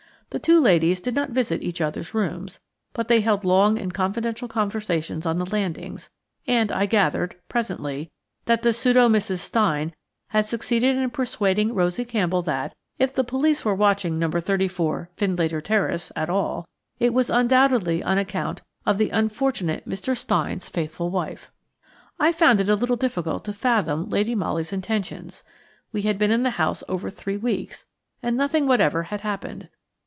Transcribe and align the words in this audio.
The 0.31 0.39
two 0.39 0.61
ladies 0.61 1.01
did 1.01 1.13
not 1.13 1.31
visit 1.31 1.61
each 1.61 1.81
other's 1.81 2.13
rooms, 2.13 2.61
but 2.93 3.09
they 3.09 3.19
held 3.19 3.43
long 3.43 3.77
and 3.77 3.93
confidential 3.93 4.47
conversations 4.47 5.25
on 5.25 5.39
the 5.39 5.45
landings, 5.45 6.09
and 6.47 6.71
I 6.71 6.85
gathered, 6.85 7.35
presently, 7.49 8.09
that 8.45 8.61
the 8.61 8.71
pseudo 8.71 9.09
Mrs. 9.09 9.39
Stein 9.39 9.93
had 10.29 10.45
succeeded 10.45 10.95
in 10.95 11.09
persuading 11.09 11.75
Rosie 11.75 12.05
Campbell 12.05 12.41
that, 12.43 12.73
if 12.97 13.13
the 13.13 13.25
police 13.25 13.65
were 13.65 13.75
watching 13.75 14.19
No. 14.19 14.31
34, 14.31 15.09
Findlater 15.17 15.59
Terrace, 15.61 16.13
at 16.15 16.29
all, 16.29 16.65
it 16.97 17.13
was 17.13 17.29
undoubtedly 17.29 18.01
on 18.01 18.17
account 18.17 18.61
of 18.85 18.97
the 18.97 19.09
unfortunate 19.09 19.85
Mr. 19.85 20.15
Stein's 20.15 20.69
faithful 20.69 21.09
wife. 21.09 21.51
I 22.21 22.31
found 22.31 22.61
it 22.61 22.69
a 22.69 22.75
little 22.75 22.95
difficult 22.95 23.43
to 23.43 23.53
fathom 23.53 24.07
Lady 24.09 24.35
Molly's 24.35 24.71
intentions. 24.71 25.43
We 25.91 26.03
had 26.03 26.17
been 26.17 26.31
in 26.31 26.43
the 26.43 26.51
house 26.51 26.85
over 26.87 27.09
three 27.09 27.35
weeks, 27.35 27.85
and 28.23 28.37
nothing 28.37 28.65
whatever 28.65 29.03
had 29.03 29.19
happened. 29.19 29.67